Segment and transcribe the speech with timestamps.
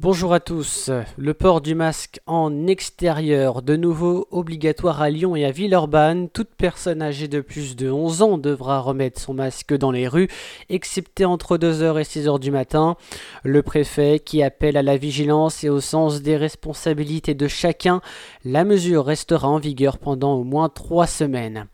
[0.00, 0.92] Bonjour à tous.
[1.16, 6.28] Le port du masque en extérieur, de nouveau obligatoire à Lyon et à Villeurbanne.
[6.28, 10.28] Toute personne âgée de plus de 11 ans devra remettre son masque dans les rues,
[10.68, 12.94] excepté entre 2h et 6h du matin.
[13.42, 18.00] Le préfet qui appelle à la vigilance et au sens des responsabilités de chacun,
[18.44, 21.66] la mesure restera en vigueur pendant au moins 3 semaines.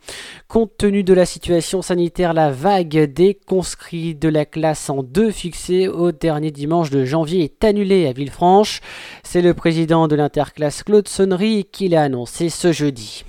[0.49, 5.31] Compte tenu de la situation sanitaire, la vague des conscrits de la classe en 2
[5.31, 8.81] fixée au dernier dimanche de janvier est annulée Villefranche.
[9.23, 13.25] C'est le président de l'interclasse Claude Sonnery qui l'a annoncé ce jeudi.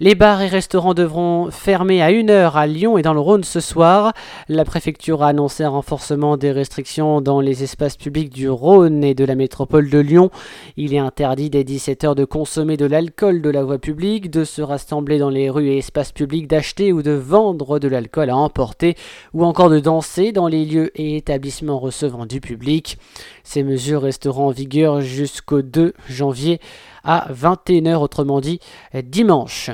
[0.00, 3.58] Les bars et restaurants devront fermer à 1h à Lyon et dans le Rhône ce
[3.58, 4.12] soir.
[4.48, 9.16] La préfecture a annoncé un renforcement des restrictions dans les espaces publics du Rhône et
[9.16, 10.30] de la métropole de Lyon.
[10.76, 14.62] Il est interdit dès 17h de consommer de l'alcool de la voie publique, de se
[14.62, 18.94] rassembler dans les rues et espaces publics, d'acheter ou de vendre de l'alcool à emporter
[19.34, 22.98] ou encore de danser dans les lieux et établissements recevant du public.
[23.42, 26.60] Ces mesures resteront en vigueur jusqu'au 2 janvier
[27.08, 28.60] à 21h, autrement dit
[29.02, 29.70] dimanche.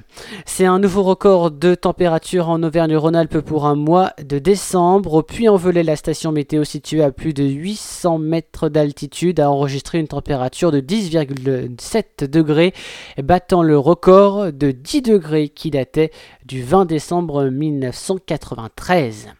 [0.46, 5.14] C'est un nouveau record de température en Auvergne-Rhône-Alpes pour un mois de décembre.
[5.14, 10.06] Au Puy-en-Velay, la station météo située à plus de 800 mètres d'altitude a enregistré une
[10.06, 12.72] température de 10,7 degrés,
[13.20, 16.12] battant le record de 10 degrés qui datait
[16.46, 19.30] du 20 décembre 1993.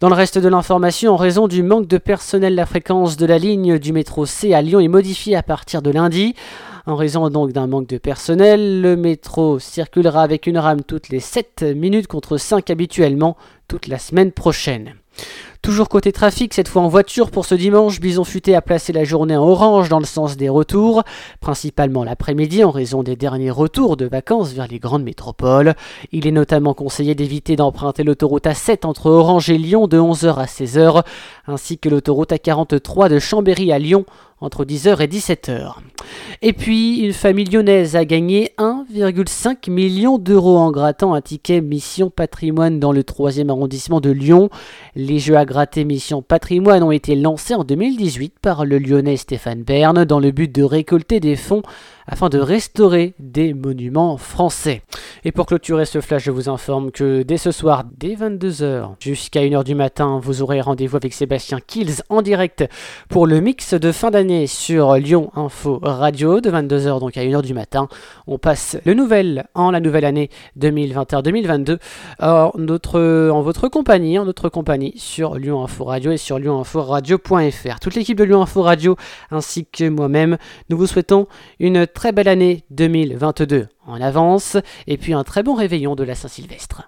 [0.00, 3.36] Dans le reste de l'information, en raison du manque de personnel, la fréquence de la
[3.36, 6.34] ligne du métro C à Lyon est modifiée à partir de lundi.
[6.86, 11.20] En raison donc d'un manque de personnel, le métro circulera avec une rame toutes les
[11.20, 13.36] 7 minutes contre 5 habituellement
[13.68, 14.94] toute la semaine prochaine.
[15.62, 19.04] Toujours côté trafic, cette fois en voiture pour ce dimanche, Bison Futé a placé la
[19.04, 21.02] journée en orange dans le sens des retours,
[21.40, 25.74] principalement l'après-midi en raison des derniers retours de vacances vers les grandes métropoles.
[26.12, 30.46] Il est notamment conseillé d'éviter d'emprunter l'autoroute A7 entre Orange et Lyon de 11h à
[30.46, 31.04] 16h,
[31.46, 34.06] ainsi que l'autoroute A43 de Chambéry à Lyon
[34.40, 35.74] entre 10h et 17h.
[36.40, 42.08] Et puis, une famille lyonnaise a gagné 1,5 million d'euros en grattant un ticket Mission
[42.08, 44.48] Patrimoine dans le 3e arrondissement de Lyon.
[44.96, 49.64] Les jeux à gratter Mission Patrimoine ont été lancés en 2018 par le lyonnais Stéphane
[49.64, 51.62] Bern dans le but de récolter des fonds
[52.10, 54.82] afin de restaurer des monuments français.
[55.24, 59.40] Et pour clôturer ce flash, je vous informe que dès ce soir, dès 22h jusqu'à
[59.40, 62.64] 1h du matin, vous aurez rendez-vous avec Sébastien Kills en direct
[63.08, 67.42] pour le mix de fin d'année sur Lyon Info Radio de 22h donc à 1h
[67.42, 67.88] du matin.
[68.26, 71.78] On passe le nouvel en la nouvelle année 2021-2022
[72.18, 72.50] en,
[73.42, 77.80] votre compagnie, en notre compagnie sur Lyon Info Radio et sur lyonинforadio.fr.
[77.80, 78.96] Toute l'équipe de Lyon Info Radio
[79.30, 80.38] ainsi que moi-même,
[80.68, 81.28] nous vous souhaitons
[81.60, 84.56] une très belle année 2022 en avance
[84.86, 86.78] et puis un très bon réveillon de la Saint-Sylvestre.